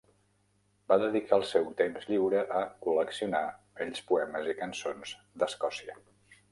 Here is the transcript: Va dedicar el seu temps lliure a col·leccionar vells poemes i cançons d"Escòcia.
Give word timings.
Va 0.91 0.97
dedicar 1.03 1.37
el 1.41 1.45
seu 1.49 1.67
temps 1.83 2.09
lliure 2.13 2.41
a 2.63 2.63
col·leccionar 2.87 3.45
vells 3.83 4.05
poemes 4.11 4.53
i 4.55 4.61
cançons 4.65 5.19
d"Escòcia. 5.43 6.03